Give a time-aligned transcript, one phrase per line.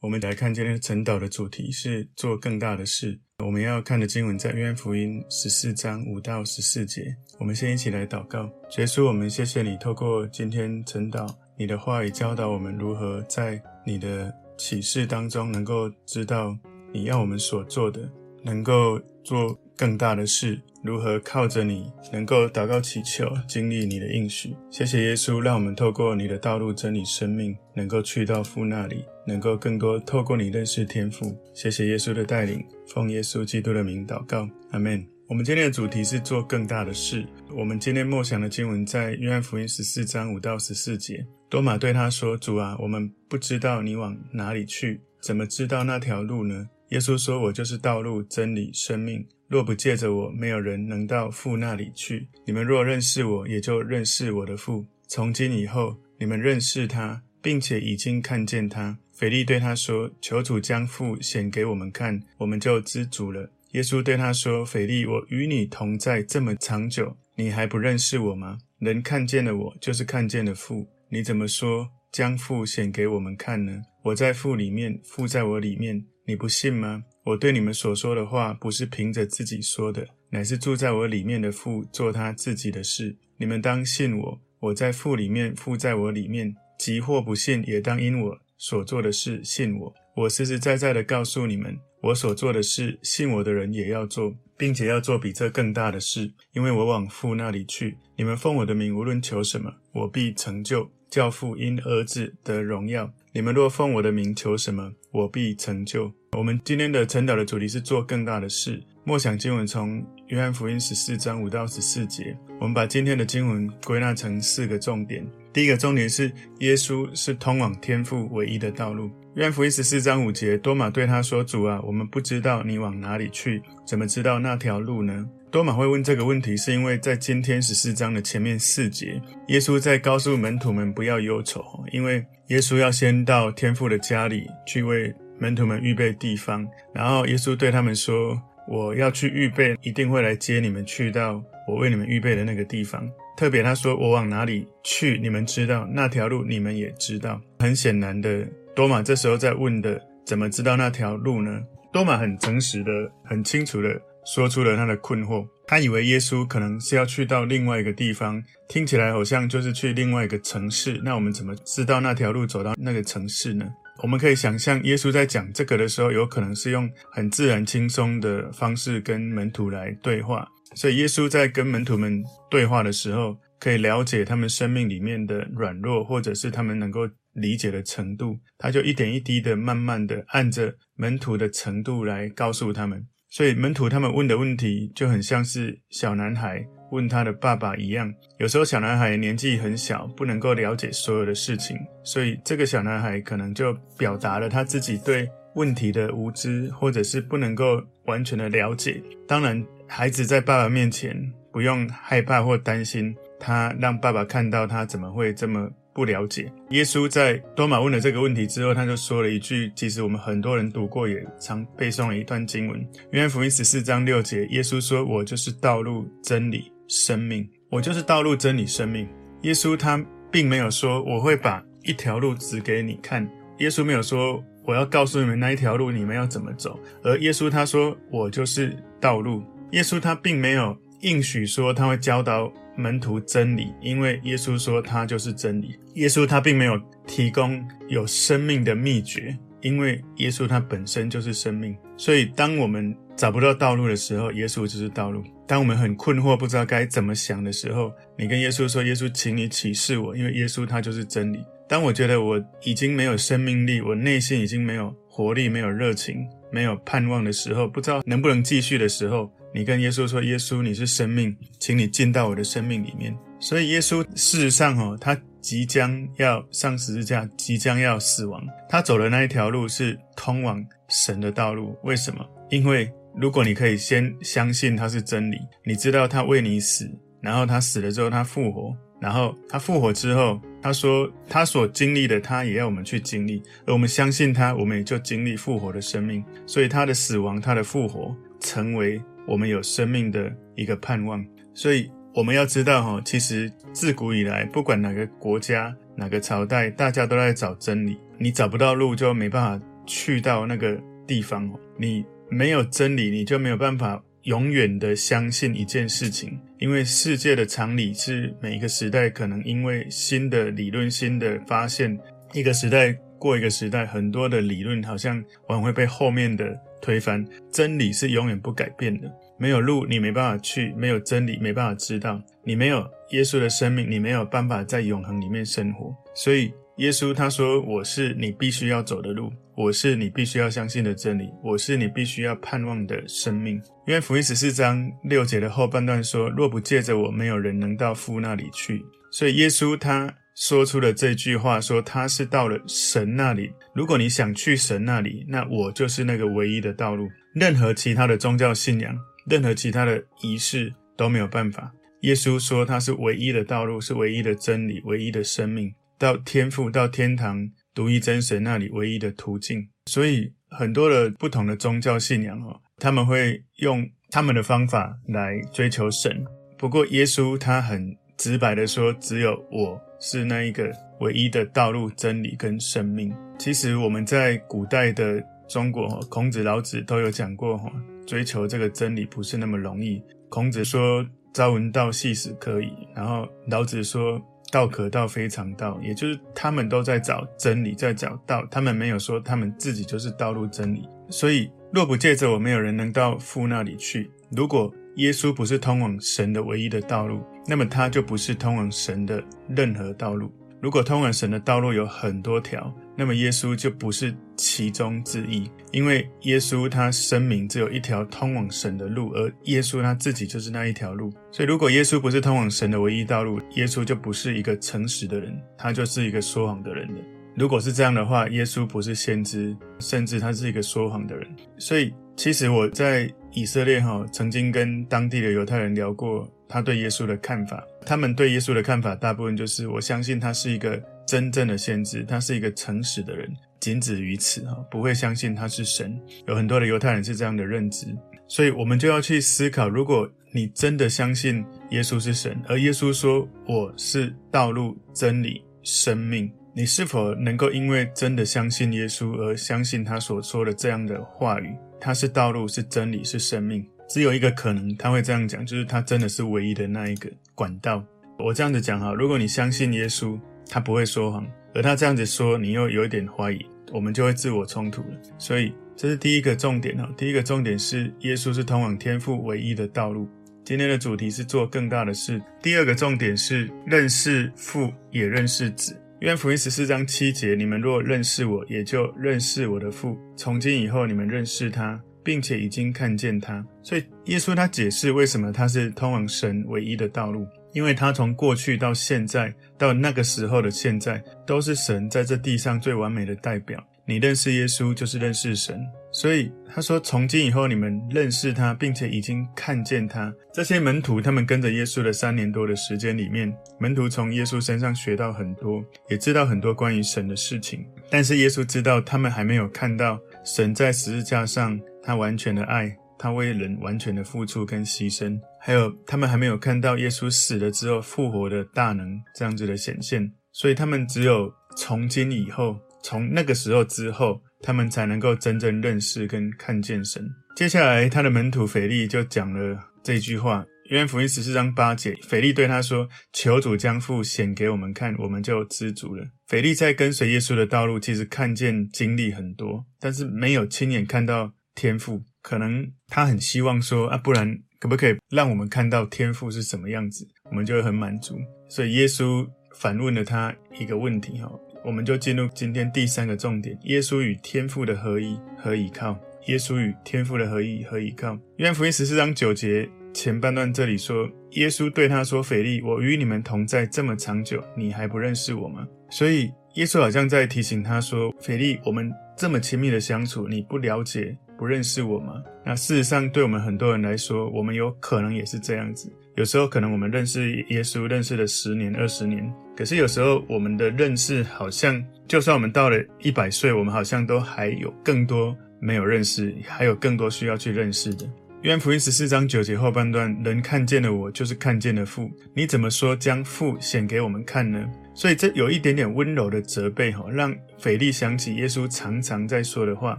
[0.00, 3.18] 我们来看今天晨祷的主题是做更大的事。
[3.44, 7.02] 我们要看的经文在约翰福音十四章五到十四节。
[7.38, 8.44] 我们先一起来祷告，
[8.76, 11.26] 耶稣，我们谢谢你，透过今天晨祷，
[11.56, 16.56] 你的话语教导我们如何在你的启示当中能够知道
[16.92, 18.08] 你要我们所做的，
[18.44, 20.60] 能够做更大的事。
[20.82, 24.56] 如何靠着你能够祷告祈求，经历你的应许？
[24.68, 31.36] 谢谢耶稣，让我们透过你的道路真理生命，能够去到父那里，能够更多透过你认识天父。
[31.54, 35.06] 谢谢耶稣的带领，奉耶稣基督的名祷告，阿门。
[35.28, 37.24] 我们今天的主题是做更大的事。
[37.56, 41.24] 我们今天默想的经文在约翰福音十四章五到十四节。
[41.48, 52.26] 多马对他说：“主啊，我们不知道你往哪里去，怎么知道那条路呢？”耶稣说：“我就是道路、真理、生命。”若不借着我，没有人能到父那里去。
[52.46, 54.86] 你们若认识我，也就认识我的父。
[55.06, 58.96] 从今以后，你们认识他，并且已经看见他。
[59.12, 68.56] 腓利对他说：“求主将父显给我们看，我们就知足了。”耶稣对他说：“腓利，我与你同在这么长久，你还不认识我吗？
[68.78, 70.88] 人看见了我，就是看见了父。
[71.10, 73.82] 你怎么说将父显给我们看呢？
[74.04, 76.02] 我在父里面，父在我里面，
[76.32, 83.14] 你不信吗？”我对你们所说的话，不是凭着自己说的，乃是住在我里面的父做他自己的事。
[83.36, 86.56] 你们当信我，我在父里面，父在我里面。
[86.78, 89.94] 即或不信，也当因我所做的事信我。
[90.16, 97.98] 我实实在在的告诉你们，我所做的事，信我的人也要做，并且要做比这更大的事，因为我往父那里去。
[98.16, 103.12] 你们奉我的名无论求什么，我必成就，教父因儿子得荣耀。
[103.32, 106.12] 你们若奉我的名求什么，我必成就。
[106.38, 108.82] 我们今天的晨祷的主题是做更大的事。
[109.04, 112.34] 默想经文从约翰福音十四章五到十四节。
[112.58, 115.26] 我们把今天的经文归纳成四个重点。
[115.52, 119.10] 第一个重点是耶稣是通往天父唯一的道路。
[119.34, 131.62] 约翰福音十四章五节，多马对他说：“主啊，我们不知道你往哪里去，怎么知道那条路呢？”多马会问这个问题，是因为在今天十四章的前面四节，耶稣在告诉门徒们不要忧愁，
[131.92, 135.14] 因为耶稣要先到天父的家里去为。
[135.42, 136.64] 门徒们预备地方，
[136.94, 143.10] 然后耶稣对他们说：“我要去预备，一定会来接你们去到我为你们预备的那个地方。
[143.36, 151.60] 特别他说：‘我往哪里去，你们知道；那条路，你们也知道。’很显然的，多马这时候在问的，怎么知道那条路呢？
[151.92, 152.92] 多马很诚实的、
[153.24, 155.44] 很清楚的说出了他的困惑。
[155.66, 161.00] 他以为耶稣可能是要去到另外一个地方，听起来好像就是去另外一个城市。
[161.04, 163.66] 那我们怎么知道那条路走到那个城市呢？”
[163.98, 170.48] 我们可以想象，耶稣在讲这个的时候，有可能是用很自然、轻松的方式跟门徒来对话。
[170.74, 177.00] 所以，耶稣在跟门徒们对话的时候，可以了解他们生命里面的软弱，或者是他们能够
[177.34, 178.40] 理解的程度。
[178.58, 183.06] 他就一点一滴的、慢慢的按着门徒的程度来告诉他们。
[183.28, 186.66] 所以，门徒他们问的问题就很像是小男孩。
[186.92, 199.02] 问他的爸爸一样，有时候小男孩年纪很小，不能够了解所有的事情，所以这个小男孩可能就表达了他自己对问题的无知，或者是不能够完全的了解。
[199.26, 201.16] 当然，孩子在爸爸面前
[201.50, 206.50] 不用害怕或担心，他让爸爸看到他怎么会这么不了解。
[206.70, 219.08] 耶稣在多马问了这个问题之后，他就说了一句，其实我们很多人读过，也常背诵了一段经文，约翰福音十四章六节，耶稣说：“我就是道路、真理。”生命，我就是道路、真理、生命。
[219.44, 223.26] 耶稣他并没有说我会把一条路指给你看，
[223.60, 229.42] 耶稣没有说我要告诉你们那一条路你们要怎么走，而耶稣他说我就是道路。
[229.70, 235.74] 耶稣他并没有应许说他会教导门徒真理，因为耶稣说他就是真理。
[235.94, 241.74] 耶稣他并没有提供有生命的秘诀，因为耶稣他本身就是生命。
[241.96, 245.22] 所以当我们找不到道路的时候，耶稣就是道路。
[245.46, 271.76] 当我们很困惑，不知道该怎么想的时候，你跟耶稣说：“耶稣，请你启示我，因为耶稣他就是真理。”当我觉得我已经没有生命力，我内心已经没有活力、没有热情、没有盼望的时候，不知道能不能继续的时候，你跟耶稣说：“耶稣，你是生命，请你进到我的生命里面。”所以耶稣事实上哦，他即将要上十字架，即将要死亡，他走的那一条路是通往神的道路。
[271.82, 272.24] 为什么？
[272.50, 286.24] 因为如果你可以先相信他是真理，你知道他为你死，然后他死了之后他复活，然后他复活之后，他说他所经历的，他也要我们去经历，而我们相信他，我们也就经历复活的生命。
[286.46, 291.24] 所以他的死亡，他的复活，成为我们有生命的一个盼望。
[291.52, 297.98] 所以我们要知道哈，其实自古以来，不管哪个国家、哪个朝代，大家都在找真理。
[298.18, 301.50] 你找不到路，就没办法去到那个地方。
[301.76, 306.40] 你没有真理，你就没有办法永远的相信一件事情。
[306.58, 311.98] 因为世界的常理是每一个时代可能因为新的理论、新的发现，
[312.32, 317.22] 一个时代过一个时代，很多的理论好像往往会被后面的推翻。
[317.52, 319.12] 真理是永远不改变的。
[319.38, 322.22] 没有路，你没办法去；没有真理，没办法知道。
[322.44, 325.94] 你没有耶稣的生命，你没有办法在永恒里面生活。
[326.14, 343.52] 所以，耶稣他说：“我是你必须要走的路，我是你必须要相信的真理，我是你必须要盼望的生命。”因为福音十四章六节的后半段说：“若不借着我，没有人能到父那里去。”所以，耶稣他说出了这句话，说他是到了神那里。
[343.74, 347.08] 如果你想去神那里，那我就是那个唯一的道路。
[347.34, 348.96] 任何其他的宗教信仰。
[349.24, 351.72] 任何其他的仪式都没有办法。
[352.00, 359.68] 耶稣说他是唯一的道路，是唯一的真理，唯一的生命，到天父、到天堂独一真神那里唯一的途径。
[359.86, 366.24] 所以很多的不同的宗教信仰哦，他们会用他们的方法来追求神。
[366.58, 370.70] 不过耶稣他很直白的说，只有我是那一个
[371.00, 373.12] 唯一的道路、真理跟生命。
[373.38, 377.72] 其实我们在古代的中国，孔子、老子都有讲过哈。
[378.06, 380.02] 追求这个真理不是那么容易。
[380.28, 384.20] 孔子说：“朝闻道，夕死可矣。”然后老子说
[384.52, 388.46] ：“道可道，非常道。”也就是他们都在找真理，在找道。
[388.48, 390.88] 他们没有说他们自己就是道路真理。
[391.08, 394.08] 所以，若不借着我，没有人能到父那里去。
[394.30, 400.30] 如果耶稣不是通往神的唯一的道路，那么他就不是通往神的任何道路。
[400.60, 411.12] 如果通往神的道路有很多条，那么耶稣就不是其中之一，因为耶稣他声明只有一条通往神的路，而耶稣他自己就是那一条路。
[411.30, 417.00] 所以，如果耶稣不是通往神的唯一道路，耶稣就不是一个诚实的人，他就是一个说谎的人了。
[417.34, 421.26] 如果是这样的话，耶稣不是先知，甚至他是一个说谎的人。
[421.58, 426.30] 所以，其实我在以色列哈，曾经跟当地的犹太人聊过。
[426.48, 435.98] 他对耶稣的看法，他们对耶稣的看法，大部分就是我相信他是一个真正的先知，他是一个诚实的人，仅止于此哈，不会相信他是神。
[436.26, 437.86] 有很多的犹太人是这样的认知，
[438.28, 451.54] 所以我们就要去思考：如果你真的相信耶稣是神，而耶稣说我是道路、真理、生命，你是否能够因为真的相信耶稣而相信他所说的这样的话语？
[451.78, 453.66] 他是道路，是真理，是生命。
[453.88, 457.84] 只有一个可能，他会这样讲，就是他真的是唯一的那一个管道。
[458.18, 460.18] 我这样子讲哈，如果你相信耶稣，
[460.52, 464.88] 他不会说谎，而他这样子说，你又有一点怀疑，我们就会自我冲突了。
[465.16, 466.86] 所以这是第一个重点哈。
[466.94, 470.06] 第一个重点是耶稣是通往天父唯一的道路。
[470.44, 472.20] 今天的主题是做更大的事。
[472.42, 475.74] 第二个重点是认识父也认识子。
[476.00, 479.96] 约翰福音十四章七节：你们若认识我，也就认识我的父。
[480.18, 481.80] 从今以后，你们认识他。
[482.04, 493.62] 并且已经看见他，所以耶稣他解释为什么他是通往神唯一的道路，因为他从过去到现在到那个时候的现在，都是神在这地上最完美的代表。
[493.84, 495.60] 你认识耶稣，就是认识神。
[495.90, 500.12] 所以他说，从今以后你们认识他，并且已经看见他。
[500.32, 507.66] 这些门徒他们跟着耶稣的三年多的时间里面，门徒从耶稣身上学到很多，也知道很多关于神的事情。
[507.90, 511.60] 但是耶稣知道他们还没有看到神在十字架上。
[511.84, 527.04] 他完全的爱，他为人完全的付出跟牺牲，还有他们还没有看到耶稣死了之后复活的大能这样子的显现，所以他们只有从今以后，从那个时候之后，他们才能够真正认识跟看见神。
[527.34, 541.32] 接下来，他的门徒腓力就讲了这句话，约翰福音十四章八节，腓力对他说：“求主将父显给我们看，我们就知足了。”腓力在跟随耶稣的道路，其实看见经历很多，但是没有亲眼看到。
[541.54, 548.18] 天赋可能他很希望说啊，不然可不可以让我们看到天赋是什么样子，我们就会很满足。
[548.48, 551.30] 所以耶稣反问了他一个问题哈，
[551.64, 555.98] 我们就进入今天第三个重点：耶稣与天赋的合一和依靠？
[556.28, 558.16] 耶稣与天赋的合一和依靠？
[558.36, 572.22] 约翰福音十四章九节前半段这里说，耶稣对他说：“腓力，我与你们同在这么长久，你还不认识我吗？”所以耶稣好像在提醒他说：“腓力，我们这么亲密的相处，你不了解。”不认识我吗？
[572.46, 575.92] 那事实上，对我们很多人来说，我们有可能也是这样子。
[576.14, 588.08] 有时候，可能我们认识耶稣，认识了十年、二十年，可是有时候我们的认识好像，就算我们到了一百岁，我们好像都还有更多没有认识，还有更多需要去认识的。
[588.42, 592.08] 约翰福音十四章九节后半段，人看见了我，就是看见了父。
[592.36, 594.64] 你怎么说将父显给我们看呢？
[594.94, 599.98] 所以这有一点点温柔的责备，哈，让腓力想起耶稣常常在说的话：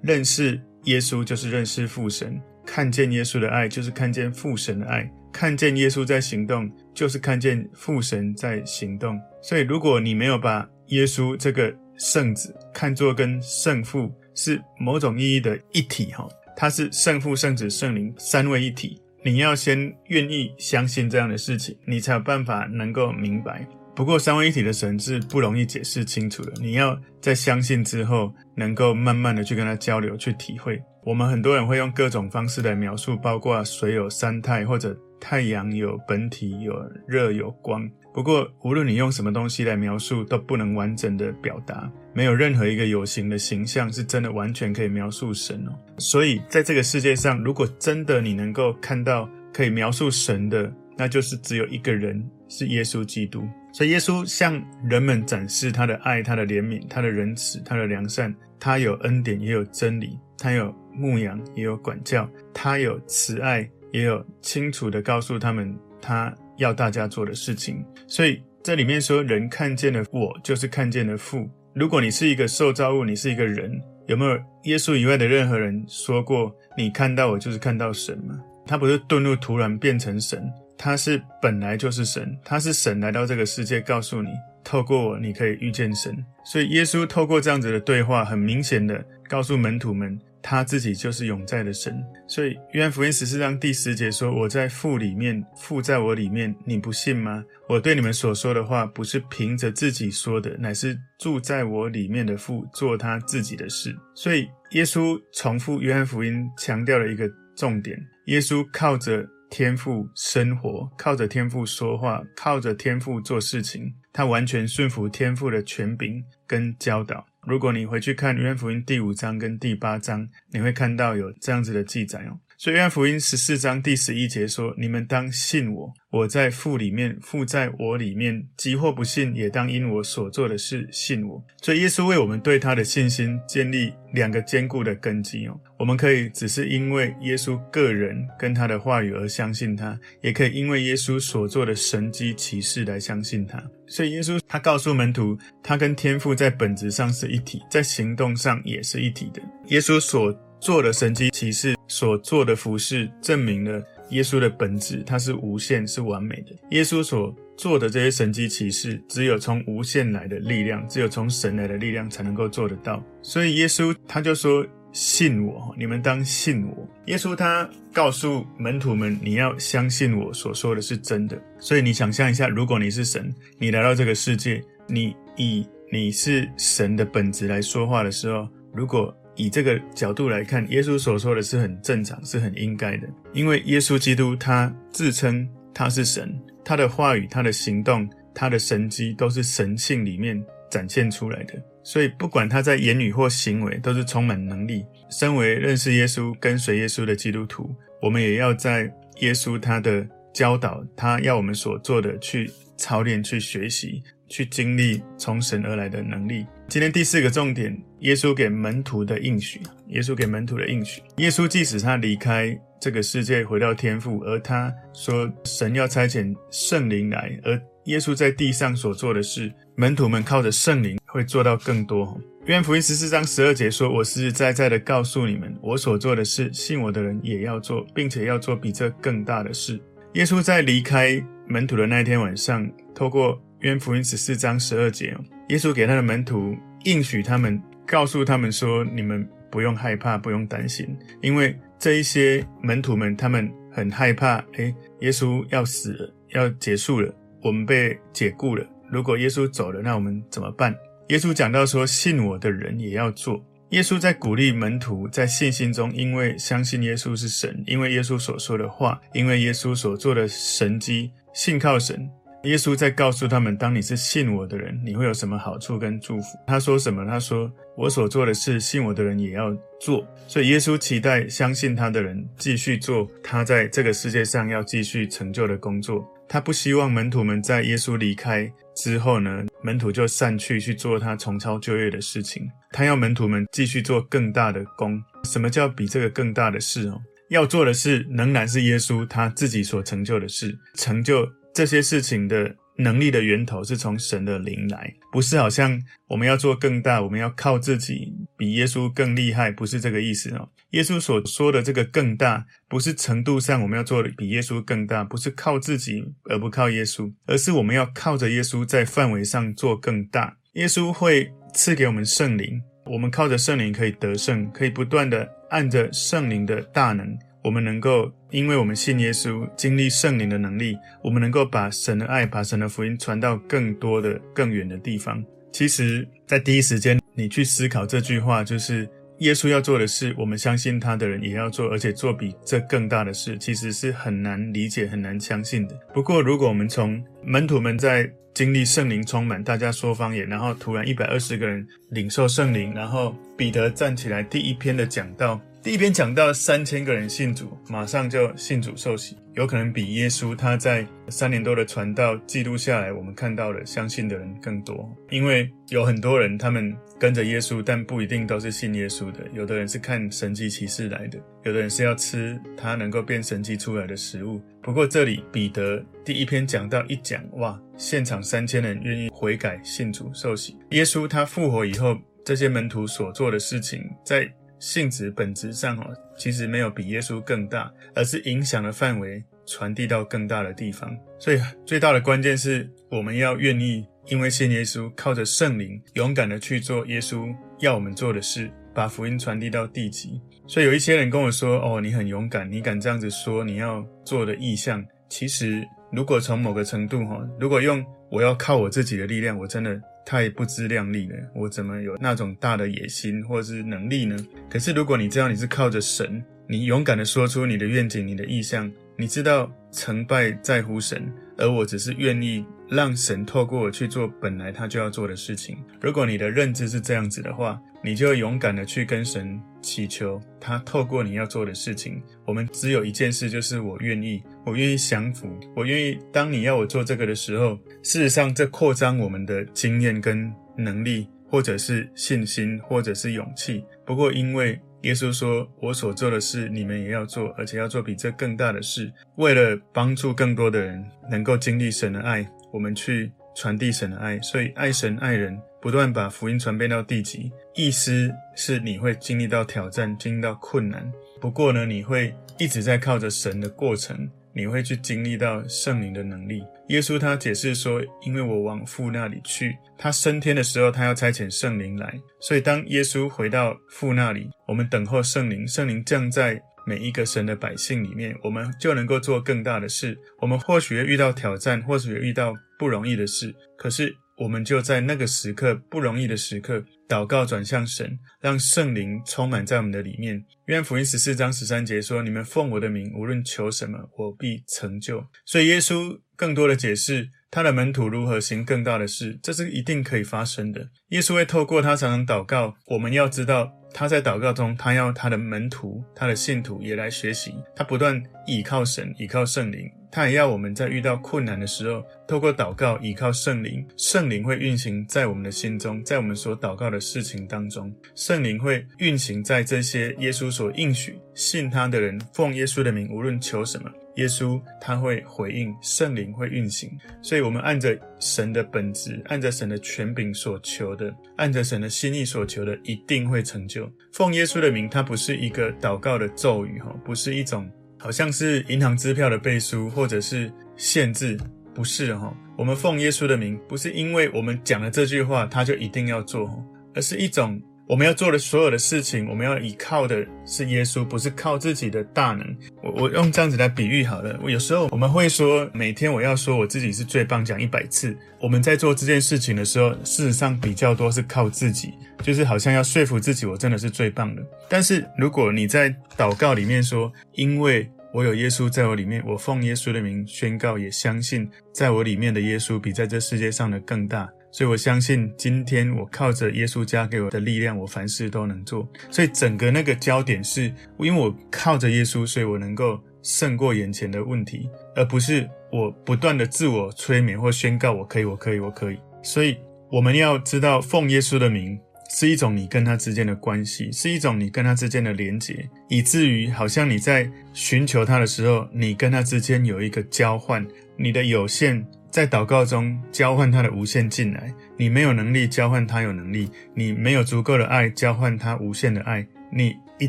[0.00, 9.18] 认识耶稣就是认识父神，看见耶稣的爱就是看见父神的爱，看见耶稣在行动就是看见父神在行动。
[9.42, 16.28] 所以，如果你没有把耶稣这个圣子看作跟圣父是某种意义的一体，哈。
[16.54, 23.66] 他是圣父、圣子、圣灵三位一体，你要先愿意相信这样的事情，你才有办法能够明白。
[23.94, 30.82] 不过三位一体的神是不容易解释清楚的，你要在相信之后，能够慢慢的去跟他交流、去体会。
[31.04, 36.74] 我们很多人会用各种方式来描述，包括水有三态，或者太阳有本体、有
[37.06, 37.86] 热、有光。
[38.14, 41.90] 不过，无论你用什么东西来描述，都不能完整的表达。
[42.14, 45.72] 没有任何一个有形的形象是真的完全可以描述神哦。
[45.98, 53.46] 所以，在这个世界上，如果真的你能够看到可以描述神的，那就是只有一个人，是耶稣基督。
[53.72, 58.34] 所以，耶稣向人们展示他的爱、他的怜悯、他的仁慈、他的良善。
[58.60, 66.32] 他有恩典，也有真理；他有牧养，也有管教；他有慈爱，也有清楚地告诉他们他。
[66.58, 71.48] 要大家做的事情，所以这里面说，人看见了我，就是看见了父。
[71.74, 78.38] 如果你是一个受造物，你是一个人，有没有耶稣以外的任何人说过，你看到我就是看到神吗？
[78.64, 80.48] 他不是遁入突然变成神，
[80.84, 84.30] 他是本来就是神，他是神来到这个世界，告诉你，
[84.64, 86.12] 透过我你可以遇见神。
[86.44, 90.18] 所以耶稣透过这样子的对话，很明显的告诉门徒们。
[90.44, 97.44] 他自己就是永在的神，所以约翰福音十四章第十节说：“我在父里面，父在我里面，你不信吗？
[97.68, 107.96] 我对你们所说的话，不是凭着自己说的，乃是住在我里面的父做他自己的事。”所以耶稣重复约翰福音强调了一个重点：
[108.26, 117.26] 耶稣靠着天赋生活，靠着天赋说话，靠着天赋做事情，他完全顺服天赋的权柄跟教导。
[117.42, 122.40] 如果你回去看约翰福音第五章跟第八章，你会看到有这样子的记载哦。
[122.62, 128.40] 所以约翰福音十四章第十一节说：“你们当信我，我在父里面，父在我里面。
[128.56, 135.60] 即或不信，也当因我所做的事信我。”所以耶稣为我们对他的信心建立两个坚固的根基哦。
[135.76, 143.60] 我们可以只是因为耶稣个人跟他的话语而相信他，也可以因为耶稣所做的神迹奇事来相信他。
[143.88, 149.42] 所以耶稣他告诉门徒，他跟天父在本质上是一体，在行动上也是一体的。
[149.66, 156.54] 耶稣所做的神迹奇事，所做的服饰，证明了耶稣的本质，他是无限、是完美的。
[156.70, 163.02] 耶稣所做的这些神迹奇事，只有从无限来的力量，只有从神来的力量才能够做得到。
[163.22, 183.08] 所以耶稣他就说：“信我，你们当信我。”耶稣他告诉门徒们：“你要相信我所说的是真的。”所以你想象一下，如果你是神，你来到这个世界，你以你是神的本质来说话的时候，如果以这个角度来看，耶稣所说的是很正常，是很应该的。
[183.32, 186.32] 因为耶稣基督他自称他是神，
[186.64, 191.54] 他的话语、他的行动、他的神迹都是神性里面展现出来的。
[191.82, 194.84] 所以不管他在言语或行为，都是充满能力。
[195.10, 198.82] 身为认识耶稣、跟随耶稣的基督徒，我们也要在
[199.18, 204.02] 耶稣他的教导、他要我们所做的去操练、去学习。
[204.28, 206.46] 去经历从神而来的能力。
[206.66, 209.60] 今天第四个重点，耶稣给门徒的应许。
[209.88, 211.02] 耶稣给门徒的应许。
[211.16, 222.20] 耶稣即使他离开这个世界，回到天父，而他说神要差遣圣灵来，而耶稣在地上所做的事，门徒们靠着圣灵会做到更多。
[222.46, 229.80] 约翰福音十四章十二节说：“我实实在在的告诉你们，我所做的事，信我的人也要做，并且要做比这更大的事。”
[230.14, 235.16] 耶稣在离开门徒的那一天晚上，透过约翰福音十四章十二节，
[235.50, 248.66] 耶稣给他的门徒应许他们，告诉他们说：“你们不用害怕，不用担心，因为这一些门徒们，他们很害怕，诶，耶稣要死了，要结束了，我们被解雇了。
[248.90, 250.74] 如果耶稣走了，那我们怎么办？”
[251.08, 262.08] 耶稣讲到说：“信我的人也要做。”耶稣在鼓励门徒在信心中，因为相信耶稣是神，因为耶稣所说的话，因为耶稣所做的神迹，信靠神。
[262.44, 266.36] 耶稣在告诉他们：当你是信我的人，你会有什么好处跟祝福？
[266.44, 267.04] 他说什么？
[267.06, 270.04] 他说：我所做的事，信我的人也要做。
[270.26, 276.04] 所以耶稣期待相信他的人继续做他在这个世界上要继续成就的工作。
[276.28, 282.42] 他不希望门徒们在耶稣离开之后呢，门徒就散去去做他重操旧业的事情。
[282.72, 285.00] 他要门徒们继续做更大的工。
[285.24, 287.00] 什么叫比这个更大的事哦？
[287.28, 295.78] 要做的事仍然是耶稣他自己所成就的事，成就这些事情的能力的源头是从神的灵来，不是好像
[296.08, 300.48] 我们要做更大，我们要靠自己比耶稣更厉害，不是这个意思哦。
[300.70, 310.38] 耶稣所说的这个更大，不是程度上我们要做的比耶稣更大，不是靠自己而不靠耶稣，而是我们要靠着耶稣在范围上做更大。
[310.54, 317.06] 耶稣会赐给我们圣灵，我们靠着圣灵可以得胜，可以不断的按着圣灵的大能。
[317.44, 325.22] 我们能够，因为我们信耶稣，经历圣灵的能力，我们能够把神的爱、把神的福音传到更多的、更远的地方。
[325.52, 335.78] 其实，在第一时间，你去思考这句话，就是耶稣要做的事，我们相信他的人也要做，而且做比这更大的事，其实是很难理解、很难相信的。
[335.92, 345.38] 不过，如果我们从门徒们在经历圣灵充满，大家说方言，然后突然一百二十个人领受圣灵，然后彼得站起来第一篇的讲道。
[345.62, 354.92] 第一篇讲到三千个人信主，马上就信主受洗，有可能比耶稣他在三年多的传道记录下来，我们看到的相信的人更多。
[355.08, 359.20] 因为有很多人他们跟着耶稣，但不一定都是信耶稣的。
[359.32, 364.42] 有的人是看神迹奇事来的，有的人是要吃他能够变神迹出来的食物。
[364.60, 370.56] 不过这里彼得第一篇讲到一讲，哇，现场三千人愿意悔改信主受洗。
[370.70, 374.28] 耶稣他复活以后，这些门徒所做的事情，在
[374.62, 380.96] 性质本质上哦，其实没有比耶稣更大，而是影响的范围传递到更大的地方。
[381.18, 390.20] 所以最大的关键是我们要愿意，因为信耶稣，靠着圣灵，勇敢的去做耶稣要我们做的事，把福音传递到地极。
[390.46, 399.82] 所以有一些人跟我说：“哦，你很勇敢，你敢这样子说你要做的意向。”其实，如果从某个程度哈，如果用我要靠我自己的力量，我真的。
[400.04, 404.16] 太不自量力了，我怎么有那种大的野心或是能力呢？
[404.50, 415.58] 可是如果你知道你是靠着神，你勇敢的说出你的愿景、你的意向，你知道成败在乎神，而我只是愿意让神透过我去做本来他就要做的事情。
[415.78, 422.02] 如果你的认知是这样子的话，你就勇敢的去跟神祈求，他透过你要做的事情。
[422.24, 425.98] 我们只有一件事，就是我愿意，我愿意降服，我愿意。
[426.10, 433.62] 当你要我做这个的时候，事实上这扩张我们的经验跟能力，或者是信心，或者是勇气。
[433.84, 444.20] 不过，因为耶稣说，我所做的事，你们也要做，而且要做比这更大的事，为了帮助更多的人能够经历神的爱，我们去传递神的爱。
[444.20, 445.36] 所以，爱神爱人。
[445.60, 450.92] 不断把福音传遍到地极，意思是你会经历到挑战，经历到困难。
[451.20, 456.42] 不过呢，你会一直在靠着神的过程，你会去经历到圣灵的能力。
[456.70, 461.94] 耶稣他解释说：“因为我往父那里去，他升天的时候，他要差遣圣灵来。
[462.20, 469.98] 所以当耶稣回到父那里，我们等候圣灵，圣灵降在每一个神的百姓里面，我们就能够做更大的事。
[470.20, 480.22] 我们或许会遇到挑战，或许会遇到不容易的事，可是。”我们就在那个时刻，不容易的时刻，祷告转向神，让圣灵充满在我们的里面。
[480.44, 490.68] 约翰福音十四章十三节说：“你们奉我的名，无论求什么，我必成就。”所以耶稣更多的解释他的门徒如何行更大的事，这是一定可以发生的。
[490.90, 499.66] 耶稣会透过他常常祷告，我们要知道他在祷告中，他要他的门徒、他的信徒也来学习，他不断倚靠神，倚靠圣灵。
[499.92, 516.70] 他也要我们在遇到困难的时候，透过祷告，依靠圣灵，圣灵会运行在我们的心中，在我们所祷告的事情当中，圣灵会运行在这些耶稣所应许信他的人，奉耶稣的名，无论求什么，耶稣他会回应，圣灵会运行。
[517.02, 523.70] 所以，我们按着神的本质，按着神的权柄所求的，按着神的心意所求的，一定会成就。
[523.92, 527.46] 奉耶稣的名，它不是一个祷告的咒语，哈，不是一种。
[527.82, 531.18] 好像是银行支票的背书，或者是限制，
[531.52, 532.16] 不是哈？
[532.38, 536.30] 我们奉耶稣的名，不是因为我们讲了这句话，他就一定要做，
[536.76, 537.42] 而是一种。
[537.72, 542.36] 我们要做的所有的事情，我们要依靠的是耶稣，不是靠自己的大能。
[542.62, 544.20] 我我用这样子来比喻好了。
[544.22, 547.96] 我有时候我们会说，每天我要说我自己是最棒，讲一百次。
[548.20, 554.22] 我们在做这件事情的时候，事实上比较多是靠自己，就是好像要说服自己，我真的是最棒的。
[554.50, 564.06] 但是如果你在祷告里面说，因为我有耶稣在我里面，我奉耶稣的名宣告，也相信在我里面的耶稣比在这世界上的更大。
[564.32, 568.66] 所以我相信，今天我靠着耶稣加给我的力量，我凡事都能做。
[568.90, 578.78] 所以整个那个焦点是，因为我靠着耶稣，所以我能够胜过眼前的问题，而不是我不断的自我催眠或宣告我可以，我可以，我可以。
[579.02, 579.36] 所以
[579.70, 590.46] 我们要知道，奉耶稣的名是一种你跟他之间的关系，是一种你跟他之间的连结，以至于好像你在寻求他的时候，你跟他之间有一个交换，
[590.78, 599.54] 你的有限在祷告中交换他的无限进来，你没有能力交换他有能力，你没有足够的爱交换他无限的爱，你。
[599.78, 599.88] 一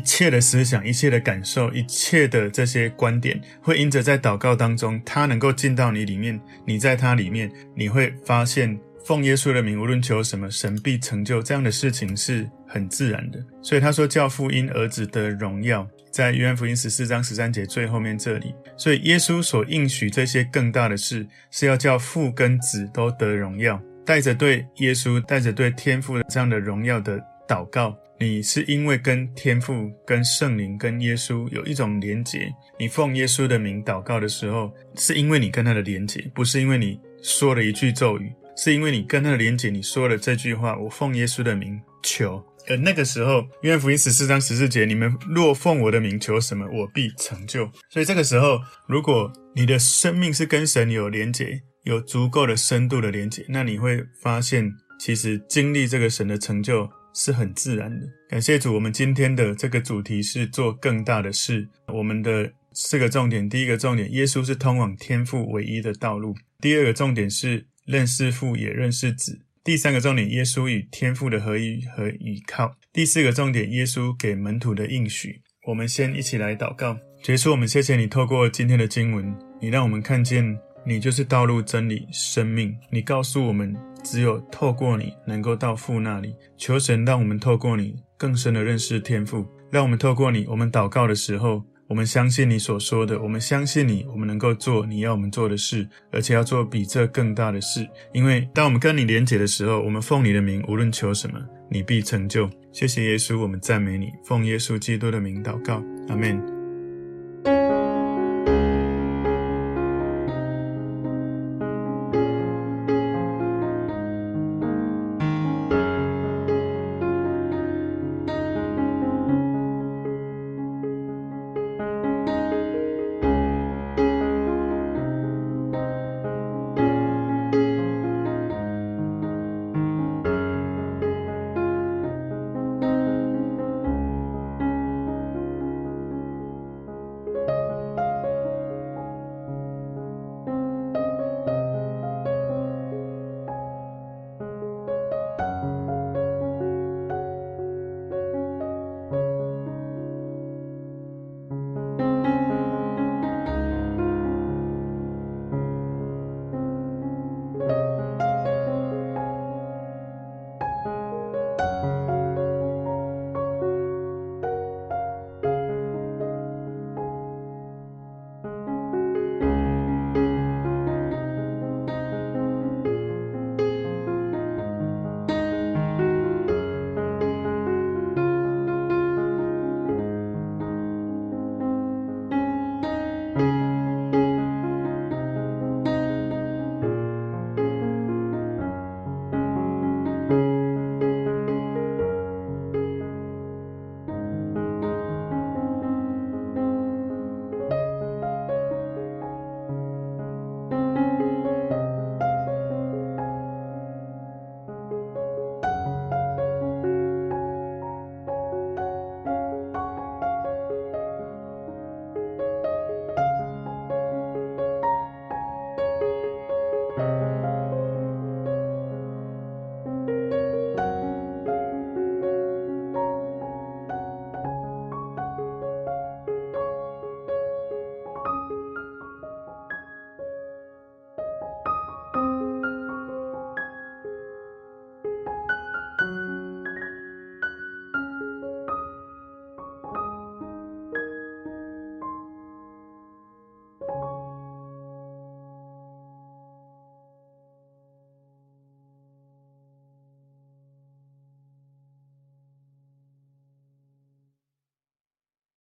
[0.00, 11.40] 切的思想，一切的感受，一切的这些观点，会因着在祷告当中，他能够进到你里面，你在他里面，你会发现奉耶稣的名，无论求什么，神必成就。
[11.40, 13.38] 这样的事情是很自然的。
[13.62, 18.54] 所以他说，教父因儿子得荣耀，在约翰福音十四章十三节最后面这里。
[18.76, 27.98] 所以耶稣所应许这些更大的事，是要叫父跟子都得荣耀，带着对耶稣，带着对天父的这样的荣耀的祷告。
[28.20, 32.48] 你是因为跟天父、跟圣灵、跟耶稣有一种连结，
[32.78, 47.70] 你奉耶稣的名祷告的时候，是因为你跟他的连结，不是因为你说了一句咒语，是因为你跟他的连结，你说了这句话：“我奉耶稣的名求。”而那个时候，约翰福音十四章十四节，你们若奉我的名求什么，我必成就。
[47.90, 58.06] 所以这个时候，如果你的生命是跟神有连结，有足够的深度的连结，那你会发现，其实经历这个神的成就是很自然的。
[58.28, 61.68] 感谢主，我们今天的这个主题是做更大的事。
[61.92, 75.40] 我们的四个重点：第一个重点，耶稣是通往天父唯一的道路；第二个重点是认识父也认识子；第三个重点，耶稣与天父的合一和依靠；第四个重点，耶稣给门徒的应许。
[75.66, 77.50] 我们先一起来祷告，结束。
[77.52, 82.76] 我们谢谢你透过今天的经文，你让我们看见你就是道路、真理、生命。
[82.90, 83.74] 你告诉我们。
[84.04, 86.34] 只有透过你，能够到父那里。
[86.58, 89.46] 求神让我们透过你，更深的认识天父。
[89.70, 97.86] 让我们透过你，我们祷告的时候，我们相信你所说的，我们相信你，我们能够做你要我们做的事，而且要做比这更大的事。
[98.12, 101.38] 因为当我们跟你连结的时候，我们奉你的名，无论求什么，
[101.70, 102.48] 你必成就。
[102.72, 106.53] 谢谢耶稣，我们赞美你，奉耶稣基督的名祷告，阿门。